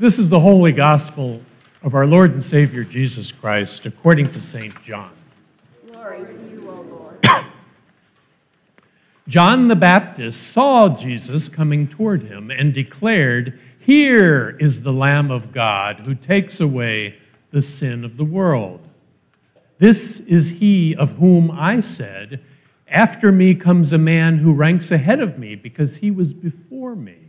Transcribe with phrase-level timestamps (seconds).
[0.00, 1.42] This is the holy gospel
[1.82, 4.80] of our Lord and Savior Jesus Christ according to St.
[4.84, 5.10] John.
[5.90, 7.26] Glory to you, O Lord.
[9.26, 15.50] John the Baptist saw Jesus coming toward him and declared, Here is the Lamb of
[15.50, 17.18] God who takes away
[17.50, 18.78] the sin of the world.
[19.78, 22.40] This is he of whom I said,
[22.86, 27.27] After me comes a man who ranks ahead of me because he was before me.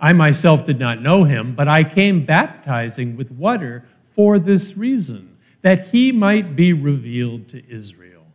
[0.00, 5.36] I myself did not know him, but I came baptizing with water for this reason,
[5.62, 8.26] that he might be revealed to Israel.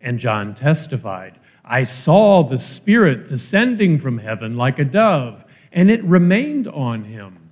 [0.00, 6.04] And John testified, I saw the Spirit descending from heaven like a dove, and it
[6.04, 7.50] remained on him.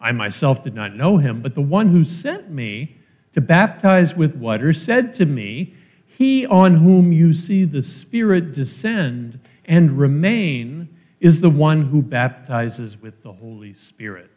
[0.00, 2.96] I myself did not know him, but the one who sent me
[3.32, 5.74] to baptize with water said to me,
[6.06, 10.83] He on whom you see the Spirit descend and remain
[11.24, 14.30] is the one who baptizes with the Holy Spirit.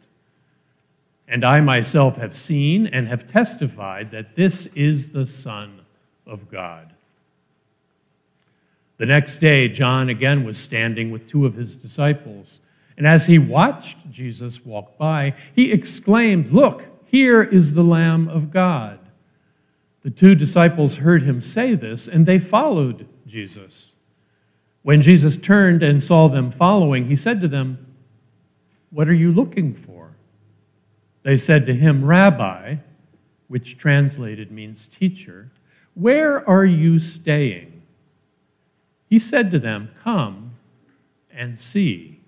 [1.28, 5.80] And I myself have seen and have testified that this is the Son
[6.26, 6.94] of God.
[8.96, 12.58] The next day, John again was standing with two of his disciples.
[12.96, 18.50] And as he watched Jesus walk by, he exclaimed, Look, here is the Lamb of
[18.50, 18.98] God.
[20.04, 23.94] The two disciples heard him say this, and they followed Jesus.
[24.82, 27.94] When Jesus turned and saw them following, he said to them,
[28.90, 30.16] What are you looking for?
[31.22, 32.76] They said to him, Rabbi,
[33.48, 35.50] which translated means teacher,
[35.94, 37.82] where are you staying?
[39.08, 40.52] He said to them, Come
[41.30, 42.20] and see.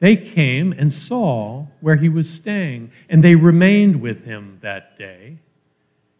[0.00, 5.38] They came and saw where he was staying, and they remained with him that day.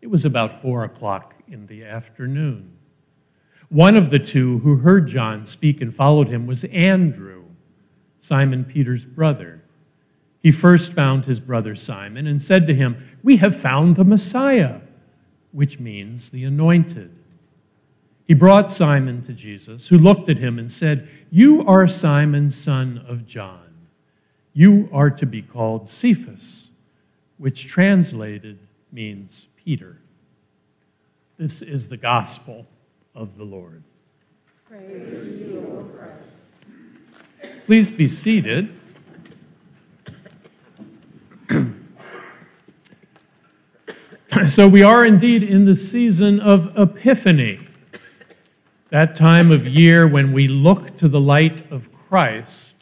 [0.00, 2.77] It was about four o'clock in the afternoon.
[3.68, 7.44] One of the two who heard John speak and followed him was Andrew,
[8.18, 9.62] Simon Peter's brother.
[10.40, 14.80] He first found his brother Simon and said to him, We have found the Messiah,
[15.52, 17.14] which means the anointed.
[18.26, 23.04] He brought Simon to Jesus, who looked at him and said, You are Simon, son
[23.06, 23.68] of John.
[24.54, 26.70] You are to be called Cephas,
[27.36, 28.58] which translated
[28.90, 29.98] means Peter.
[31.36, 32.66] This is the gospel
[33.14, 33.82] of the Lord.
[34.68, 37.64] Praise to you, O Christ.
[37.66, 38.78] Please be seated.
[44.48, 47.60] so, we are indeed in the season of Epiphany,
[48.90, 52.78] that time of year when we look to the light of Christ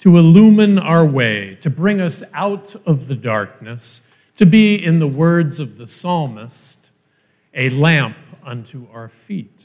[0.00, 4.00] to illumine our way, to bring us out of the darkness,
[4.36, 6.90] to be, in the words of the psalmist,
[7.52, 9.64] a lamp unto our feet.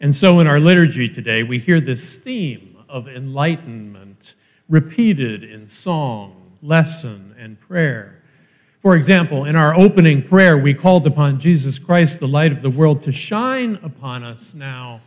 [0.00, 4.34] And so in our liturgy today, we hear this theme of enlightenment
[4.68, 8.22] repeated in song, lesson, and prayer.
[8.80, 12.70] For example, in our opening prayer, we called upon Jesus Christ, the light of the
[12.70, 15.00] world, to shine upon us now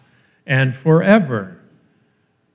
[0.46, 1.59] and forever.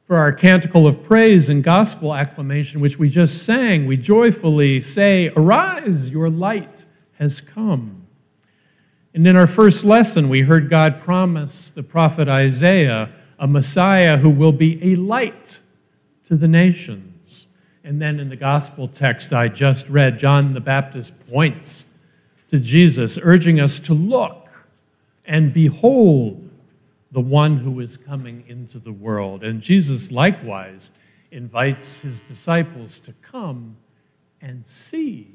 [0.07, 5.31] For our canticle of praise and gospel acclamation, which we just sang, we joyfully say,
[5.35, 6.85] Arise, your light
[7.19, 8.04] has come.
[9.15, 14.31] And in our first lesson, we heard God promise the prophet Isaiah a Messiah who
[14.31, 15.59] will be a light
[16.25, 17.47] to the nations.
[17.83, 21.87] And then in the gospel text I just read, John the Baptist points
[22.49, 24.49] to Jesus, urging us to look
[25.25, 26.51] and behold
[27.13, 29.45] the one who is coming into the world.
[29.45, 30.91] And Jesus likewise
[31.31, 33.77] invites his disciples to come
[34.41, 35.29] and see.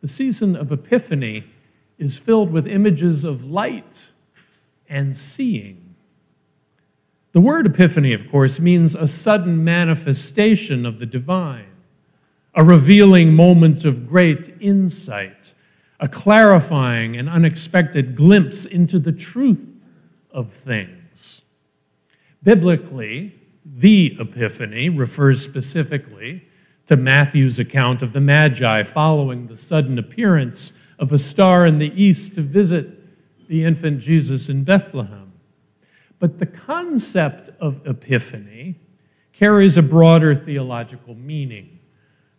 [0.00, 1.44] The season of Epiphany
[1.98, 4.06] is filled with images of light
[4.88, 5.94] and seeing.
[7.32, 11.72] The word epiphany, of course, means a sudden manifestation of the divine,
[12.54, 15.52] a revealing moment of great insight,
[15.98, 19.66] a clarifying and unexpected glimpse into the truth
[20.30, 21.42] of things.
[22.42, 23.34] Biblically,
[23.64, 26.46] the Epiphany refers specifically
[26.86, 31.92] to Matthew's account of the Magi following the sudden appearance of a star in the
[32.00, 35.32] east to visit the infant Jesus in Bethlehem.
[36.18, 38.76] But the concept of epiphany
[39.32, 41.78] carries a broader theological meaning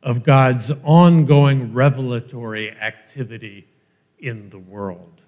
[0.01, 3.67] of God's ongoing revelatory activity
[4.19, 5.21] in the world.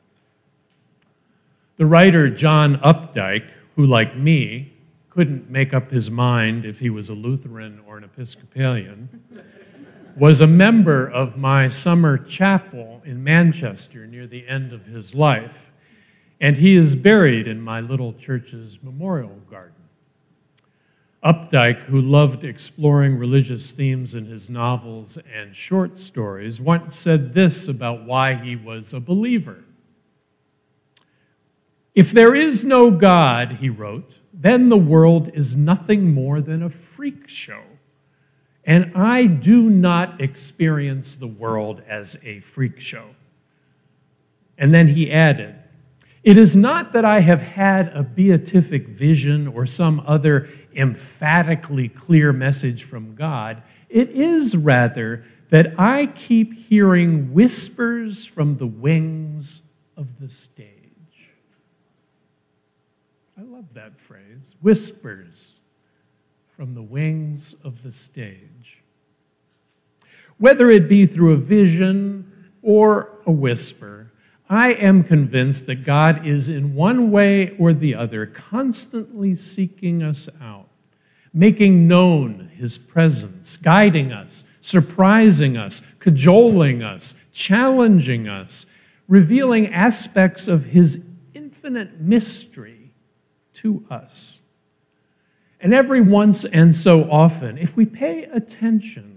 [1.77, 4.73] The writer John Updike, who, like me,
[5.09, 9.43] couldn't make up his mind if he was a Lutheran or an Episcopalian,
[10.17, 15.71] was a member of my summer chapel in Manchester near the end of his life,
[16.41, 19.73] and he is buried in my little church's memorial garden.
[21.23, 27.67] Updike, who loved exploring religious themes in his novels and short stories, once said this
[27.67, 29.63] about why he was a believer.
[31.93, 36.69] If there is no God, he wrote, then the world is nothing more than a
[36.69, 37.63] freak show.
[38.67, 43.15] And I do not experience the world as a freak show.
[44.57, 45.55] And then he added,
[46.21, 52.33] It is not that I have had a beatific vision or some other emphatically clear
[52.33, 53.63] message from God.
[53.89, 59.61] It is rather that I keep hearing whispers from the wings
[59.95, 60.67] of the stage.
[63.37, 65.61] I love that phrase whispers
[66.57, 68.56] from the wings of the stage.
[70.39, 74.11] Whether it be through a vision or a whisper,
[74.49, 80.29] I am convinced that God is in one way or the other constantly seeking us
[80.41, 80.69] out,
[81.33, 88.67] making known his presence, guiding us, surprising us, cajoling us, challenging us,
[89.07, 92.93] revealing aspects of his infinite mystery
[93.53, 94.39] to us.
[95.59, 99.16] And every once and so often, if we pay attention,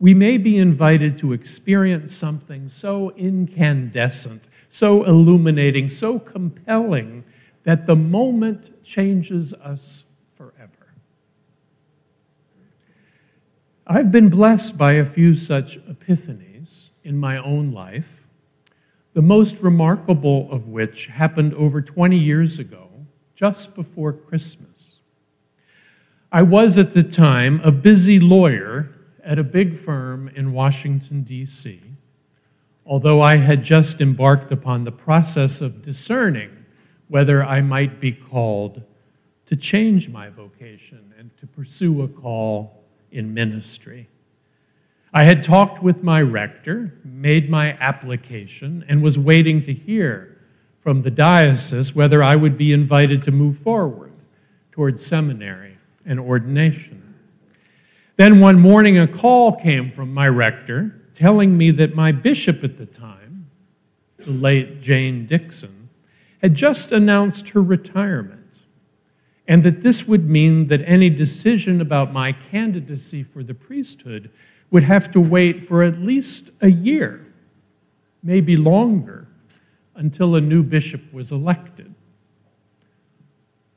[0.00, 7.24] we may be invited to experience something so incandescent, so illuminating, so compelling
[7.64, 10.04] that the moment changes us
[10.36, 10.94] forever.
[13.86, 18.26] I've been blessed by a few such epiphanies in my own life,
[19.14, 22.88] the most remarkable of which happened over 20 years ago,
[23.34, 25.00] just before Christmas.
[26.30, 28.94] I was at the time a busy lawyer
[29.28, 31.82] at a big firm in Washington, D.C.,
[32.86, 36.64] although I had just embarked upon the process of discerning
[37.08, 38.82] whether I might be called
[39.44, 42.82] to change my vocation and to pursue a call
[43.12, 44.08] in ministry.
[45.12, 50.38] I had talked with my rector, made my application, and was waiting to hear
[50.80, 54.12] from the diocese whether I would be invited to move forward
[54.72, 55.76] towards seminary
[56.06, 57.07] and ordination.
[58.18, 62.76] Then one morning, a call came from my rector telling me that my bishop at
[62.76, 63.48] the time,
[64.16, 65.88] the late Jane Dixon,
[66.42, 68.56] had just announced her retirement,
[69.46, 74.32] and that this would mean that any decision about my candidacy for the priesthood
[74.72, 77.24] would have to wait for at least a year,
[78.20, 79.28] maybe longer,
[79.94, 81.94] until a new bishop was elected.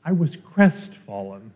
[0.03, 1.53] I was crestfallen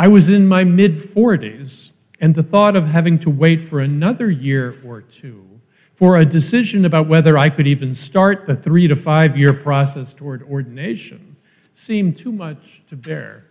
[0.00, 1.90] I was in my mid 40s,
[2.20, 5.60] and the thought of having to wait for another year or two
[5.96, 10.14] for a decision about whether I could even start the three to five year process
[10.14, 11.34] toward ordination
[11.74, 13.44] seemed too much to bear.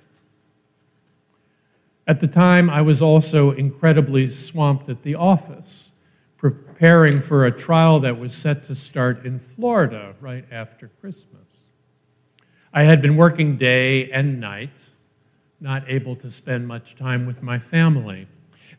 [2.08, 5.92] At the time, I was also incredibly swamped at the office,
[6.38, 11.66] preparing for a trial that was set to start in Florida right after Christmas.
[12.74, 14.80] I had been working day and night
[15.60, 18.28] not able to spend much time with my family.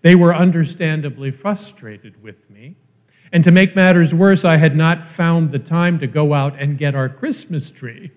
[0.03, 2.77] They were understandably frustrated with me.
[3.33, 6.79] And to make matters worse, I had not found the time to go out and
[6.79, 8.13] get our Christmas tree.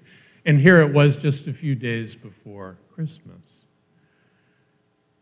[0.46, 3.66] And here it was just a few days before Christmas.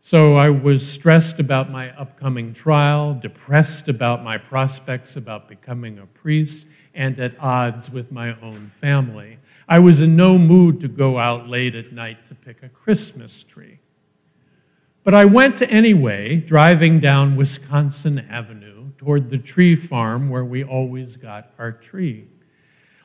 [0.02, 6.06] So I was stressed about my upcoming trial, depressed about my prospects about becoming a
[6.06, 9.38] priest, and at odds with my own family.
[9.70, 13.44] I was in no mood to go out late at night to pick a Christmas
[13.44, 13.78] tree.
[15.04, 21.16] But I went anyway, driving down Wisconsin Avenue toward the tree farm where we always
[21.16, 22.26] got our tree.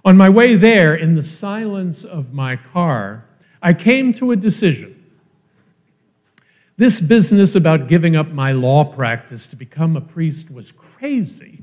[0.04, 3.26] On my way there, in the silence of my car,
[3.62, 5.06] I came to a decision.
[6.78, 11.55] This business about giving up my law practice to become a priest was crazy.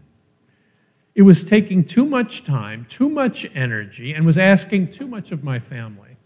[1.14, 5.45] It was taking too much time, too much energy, and was asking too much of
[5.45, 6.16] my family.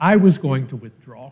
[0.00, 1.30] I was going to withdraw.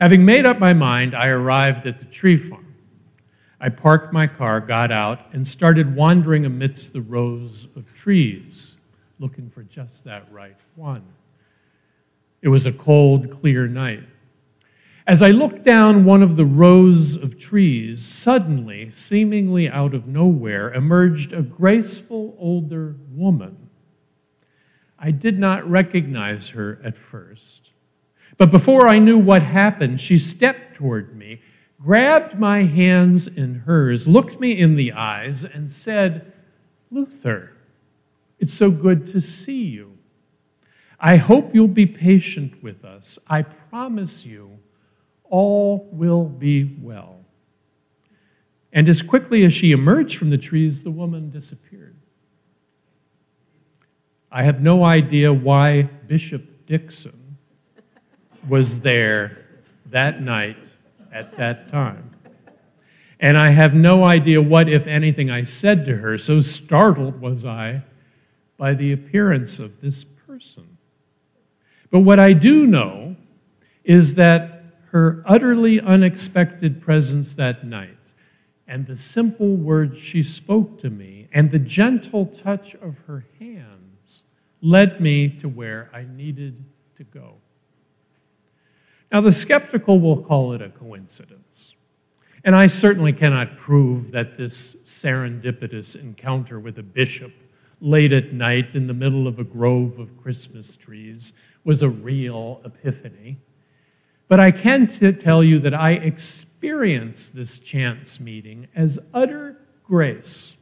[0.00, 2.74] Having made up my mind, I arrived at the tree farm.
[3.60, 8.76] I parked my car, got out, and started wandering amidst the rows of trees,
[9.18, 11.04] looking for just that right one.
[12.42, 14.04] It was a cold, clear night.
[15.06, 20.74] As I looked down one of the rows of trees, suddenly, seemingly out of nowhere,
[20.74, 23.68] emerged a graceful older woman.
[24.98, 27.70] I did not recognize her at first.
[28.36, 31.40] But before I knew what happened, she stepped toward me,
[31.80, 36.32] grabbed my hands in hers, looked me in the eyes, and said,
[36.90, 37.52] Luther,
[38.40, 39.98] it's so good to see you.
[40.98, 43.20] I hope you'll be patient with us.
[43.28, 44.58] I promise you
[45.30, 47.16] all will be well.
[48.72, 51.96] And as quickly as she emerged from the trees, the woman disappeared.
[54.30, 57.38] I have no idea why Bishop Dixon
[58.48, 59.38] was there
[59.86, 60.58] that night
[61.12, 62.10] at that time.
[63.18, 66.18] And I have no idea what, if anything, I said to her.
[66.18, 67.82] So startled was I
[68.58, 70.76] by the appearance of this person.
[71.90, 73.16] But what I do know
[73.84, 74.55] is that
[74.96, 77.98] her utterly unexpected presence that night
[78.66, 84.22] and the simple words she spoke to me and the gentle touch of her hands
[84.62, 86.64] led me to where I needed
[86.96, 87.34] to go.
[89.12, 91.74] Now, the skeptical will call it a coincidence.
[92.42, 97.34] And I certainly cannot prove that this serendipitous encounter with a bishop
[97.82, 101.34] late at night in the middle of a grove of Christmas trees
[101.64, 103.36] was a real epiphany.
[104.28, 110.56] But I can t- tell you that I experienced this chance meeting as utter grace,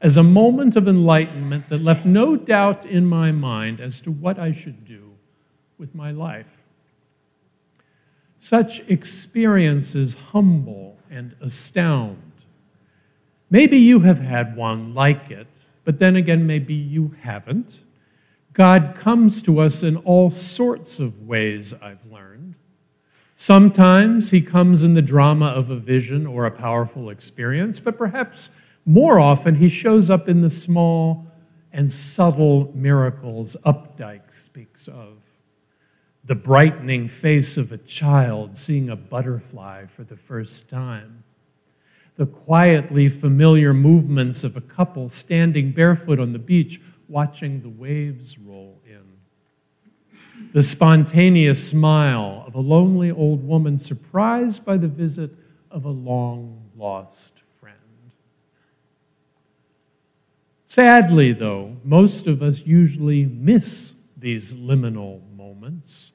[0.00, 4.38] as a moment of enlightenment that left no doubt in my mind as to what
[4.38, 5.12] I should do
[5.78, 6.46] with my life.
[8.38, 12.32] Such experiences humble and astound.
[13.50, 15.46] Maybe you have had one like it,
[15.84, 17.80] but then again, maybe you haven't.
[18.52, 22.54] God comes to us in all sorts of ways, I've learned.
[23.36, 28.50] Sometimes he comes in the drama of a vision or a powerful experience, but perhaps
[28.86, 31.26] more often he shows up in the small
[31.72, 35.18] and subtle miracles Updike speaks of.
[36.24, 41.24] The brightening face of a child seeing a butterfly for the first time
[42.16, 48.38] the quietly familiar movements of a couple standing barefoot on the beach watching the waves
[48.38, 48.73] roll.
[50.54, 55.32] The spontaneous smile of a lonely old woman surprised by the visit
[55.68, 57.76] of a long lost friend.
[60.68, 66.12] Sadly, though, most of us usually miss these liminal moments.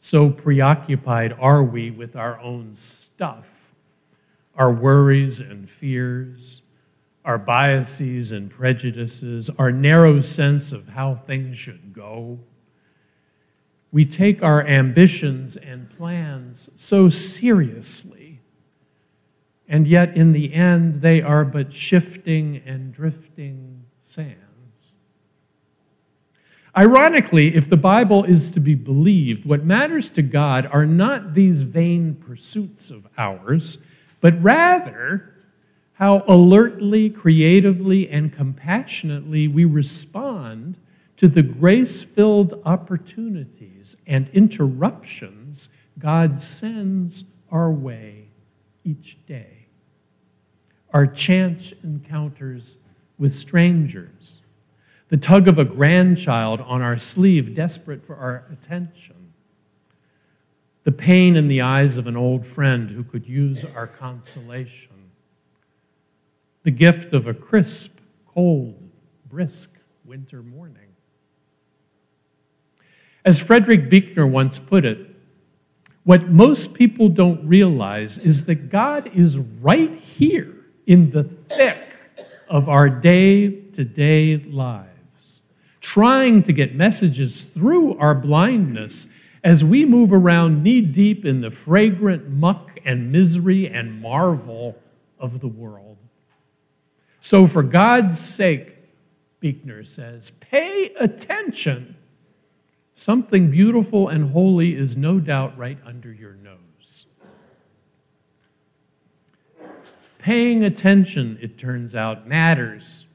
[0.00, 3.46] So preoccupied are we with our own stuff
[4.56, 6.62] our worries and fears,
[7.24, 12.40] our biases and prejudices, our narrow sense of how things should go.
[13.90, 18.40] We take our ambitions and plans so seriously,
[19.66, 24.94] and yet in the end, they are but shifting and drifting sands.
[26.76, 31.62] Ironically, if the Bible is to be believed, what matters to God are not these
[31.62, 33.78] vain pursuits of ours
[34.20, 35.34] but rather
[35.94, 40.76] how alertly, creatively, and compassionately we respond
[41.18, 48.28] to the grace filled opportunities and interruptions God sends our way
[48.84, 49.66] each day.
[50.94, 52.78] Our chance encounters
[53.18, 54.40] with strangers,
[55.08, 59.18] the tug of a grandchild on our sleeve, desperate for our attention
[60.88, 65.10] the pain in the eyes of an old friend who could use our consolation,
[66.62, 68.88] the gift of a crisp, cold,
[69.28, 70.87] brisk winter morning.
[73.28, 75.06] As Frederick Buechner once put it,
[76.04, 81.76] what most people don't realize is that God is right here in the thick
[82.48, 85.42] of our day to day lives,
[85.82, 89.08] trying to get messages through our blindness
[89.44, 94.78] as we move around knee deep in the fragrant muck and misery and marvel
[95.18, 95.98] of the world.
[97.20, 98.74] So, for God's sake,
[99.40, 101.97] Buechner says, pay attention.
[102.98, 107.06] Something beautiful and holy is no doubt right under your nose.
[110.18, 113.06] Paying attention, it turns out, matters.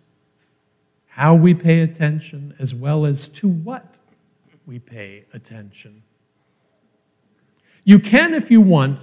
[1.07, 3.95] How we pay attention, as well as to what
[4.65, 6.03] we pay attention.
[7.83, 9.01] You can, if you want,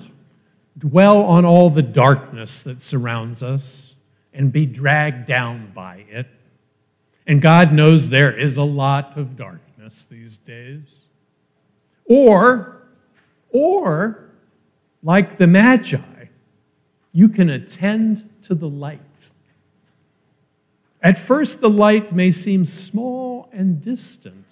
[0.78, 3.94] dwell on all the darkness that surrounds us
[4.32, 6.28] and be dragged down by it.
[7.26, 9.69] And God knows there is a lot of darkness
[10.04, 11.06] these days.
[12.06, 12.82] Or,
[13.50, 14.30] or,
[15.02, 15.98] like the Magi,
[17.12, 19.30] you can attend to the light.
[21.02, 24.44] At first, the light may seem small and distant.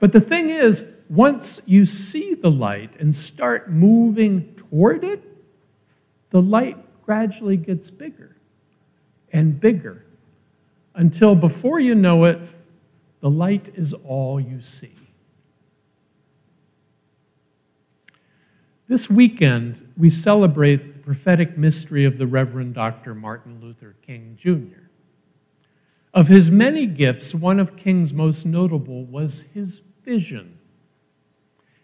[0.00, 5.24] But the thing is, once you see the light and start moving toward it,
[6.30, 8.36] the light gradually gets bigger
[9.32, 10.04] and bigger
[10.94, 12.40] until before you know it,
[13.20, 14.92] the light is all you see.
[18.88, 23.14] This weekend, we celebrate the prophetic mystery of the Reverend Dr.
[23.14, 24.88] Martin Luther King Jr.
[26.14, 30.58] Of his many gifts, one of King's most notable was his vision,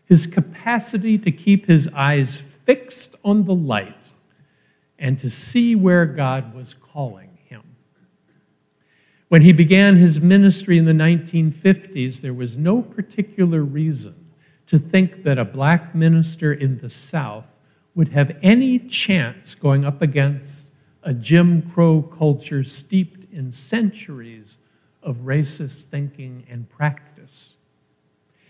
[0.07, 4.11] his capacity to keep his eyes fixed on the light
[4.99, 7.34] and to see where God was calling.
[9.29, 14.15] When he began his ministry in the 1950s, there was no particular reason
[14.67, 17.47] to think that a black minister in the South
[17.95, 20.67] would have any chance going up against
[21.03, 24.59] a Jim Crow culture steeped in centuries
[25.03, 27.57] of racist thinking and practice.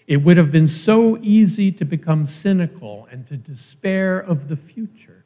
[0.07, 5.25] It would have been so easy to become cynical and to despair of the future.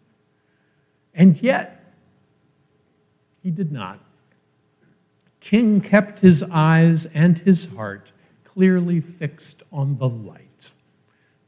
[1.12, 1.94] And yet,
[3.42, 4.00] he did not.
[5.48, 8.12] King kept his eyes and his heart
[8.44, 10.72] clearly fixed on the light,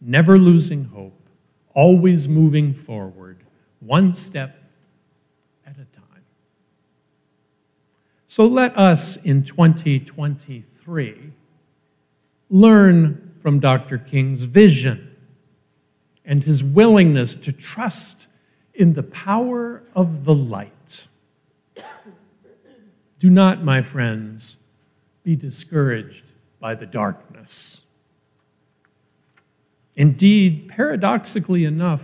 [0.00, 1.28] never losing hope,
[1.75, 3.45] always moving forward,
[3.80, 4.57] one step
[5.66, 6.25] at a time.
[8.26, 11.33] So let us in 2023
[12.49, 13.99] learn from Dr.
[13.99, 15.14] King's vision
[16.25, 18.28] and his willingness to trust
[18.73, 20.73] in the power of the light.
[23.21, 24.59] Do not, my friends,
[25.23, 26.25] be discouraged
[26.59, 27.83] by the darkness.
[29.95, 32.00] Indeed, paradoxically enough,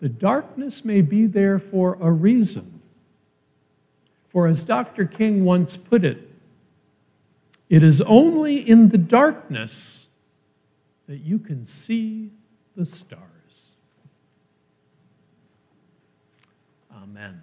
[0.00, 2.80] the darkness may be there for a reason.
[4.28, 5.04] For as Dr.
[5.04, 6.26] King once put it,
[7.68, 10.08] it is only in the darkness
[11.06, 12.30] that you can see
[12.76, 13.74] the stars.
[16.94, 17.42] Amen.